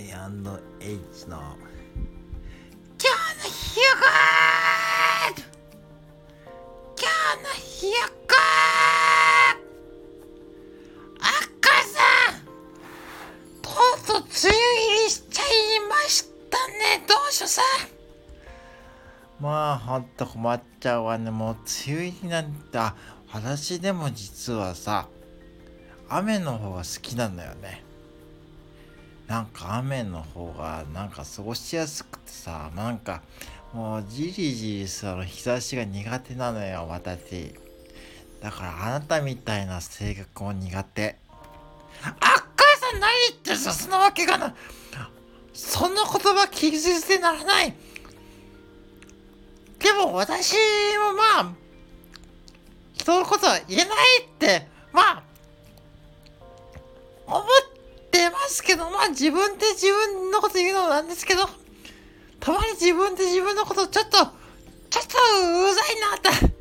[0.00, 0.14] A&H の
[1.26, 4.06] 「今日のひよこ
[6.96, 8.36] 今日のひよこ
[11.18, 11.24] あ
[11.60, 11.98] かさ
[12.30, 12.46] ん
[13.60, 13.72] とう
[14.06, 15.46] とう梅雨入りしちゃい
[15.88, 17.62] ましたねどうしようさ
[19.40, 22.94] まあほんと困っちゃうわねもう梅雨入りなんだ
[23.32, 25.08] 私でも実はさ
[26.08, 27.87] 雨の方が好きなんだよね
[29.28, 33.22] なんか雨の方がなんか過ごしやすくてさ、なんか
[33.74, 37.54] もうじりじりする日差しが苦手なのよ、私。
[38.40, 41.16] だからあなたみたいな性格も苦手。
[42.02, 42.24] あっか
[42.80, 44.54] さん何言ってるさ、そんなわけがない。
[45.52, 47.74] そんな言葉聞き捨てならない。
[49.78, 50.54] でも私
[50.98, 51.52] もまあ、
[52.94, 55.22] 人のことは言えないって、まあ、
[57.26, 57.44] 思っ
[58.48, 61.46] てますけど、まあ自分で自分のこと言うのもなんですけど、
[62.40, 66.54] たまに自分で自分のことちょっと、ちょっとうざいなって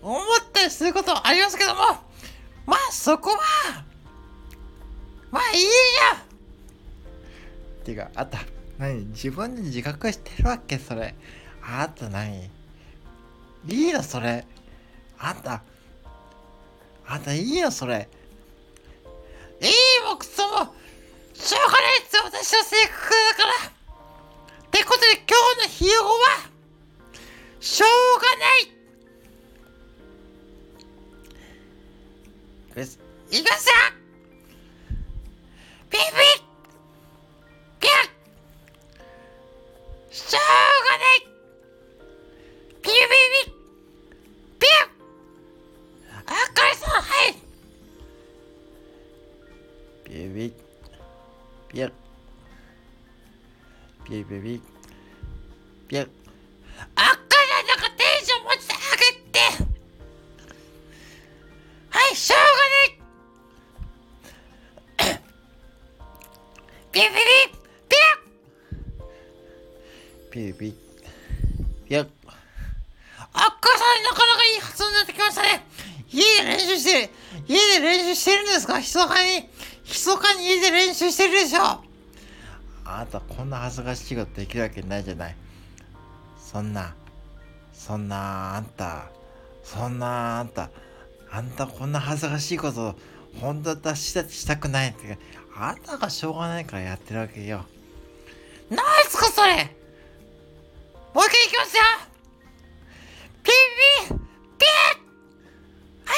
[0.00, 1.80] 思ったりすることありますけども、
[2.66, 3.36] まあそこは、
[5.30, 6.16] まあいいじゃ
[7.82, 8.38] んてか、あった、
[8.78, 11.14] 何自分で自覚してるわけそれ。
[11.62, 12.50] あんた何
[13.68, 14.46] いいのそれ。
[15.18, 15.62] あんた、
[17.06, 18.08] あんたいいのそれ。
[19.60, 19.70] いい
[20.10, 20.74] もくそも、
[22.44, 22.86] しょうがない
[23.36, 23.52] から。
[23.52, 26.14] ってことで今日のひよごは、
[27.60, 28.72] しょうがない。
[33.30, 33.74] いきますよ
[35.90, 36.04] ピピ
[37.80, 37.94] ピュッ
[40.10, 40.40] しょう
[40.88, 41.20] がない。
[42.82, 43.52] ピピピ
[44.58, 47.34] ピュッあかりさんはい。
[50.04, 50.54] ピピ
[51.68, 52.01] ピュッピピ
[54.12, 56.08] ピピュッ
[56.96, 59.40] あっかりさんなんかテンション持ちてあげて。
[61.88, 62.38] はい、しょう
[65.00, 65.22] がね
[66.92, 67.10] ピピピ
[67.88, 70.76] ピュッピピ
[71.88, 72.06] ピュッ
[73.32, 75.66] あっかさんなかなかいい発音になってきましたね。
[76.10, 77.10] 家で練習してる。
[77.48, 78.76] 家で練習してるんですか？
[78.76, 79.48] 密かに。
[79.86, 81.82] 密かに家で練習してるでしょ。
[82.84, 85.36] あなたこんな恥ずかしいことできるわけないじゃない。
[86.36, 86.94] そんな
[87.72, 89.04] そんなあんた
[89.64, 90.70] そんなあんた
[91.30, 92.94] あんたこんな恥ずかしいこと
[93.40, 95.18] 本当は私たしたくないって
[95.56, 97.64] あんたがしょうがないからやってるわけよ。
[98.68, 98.78] 何
[99.08, 99.74] すかそれ！
[101.14, 101.82] もう一回いきますよ！
[103.42, 103.50] ピ
[104.08, 104.14] ピ
[104.58, 104.64] ピ
[106.04, 106.12] は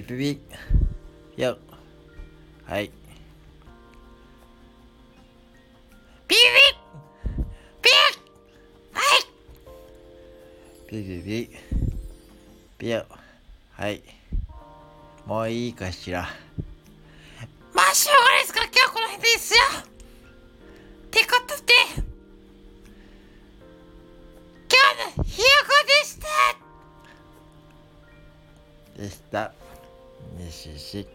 [0.00, 0.02] い！
[0.02, 0.40] ピピ
[1.36, 1.58] ピよ
[2.64, 2.90] はい。
[10.88, 11.50] ピピピ
[12.78, 13.06] ピヨ。
[13.72, 14.02] はい。
[15.26, 16.28] もういいかしら。
[17.72, 19.60] まあしょうがないですから今日はこの辺でですよ。
[19.82, 19.86] っ
[21.10, 21.72] てことで
[24.68, 24.76] 今
[25.14, 26.18] 日のひよこでし
[28.96, 29.02] た。
[29.02, 29.52] でした。
[30.38, 31.06] ねしし